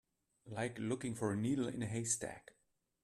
[0.47, 2.55] Like looking for a needle in a haystack.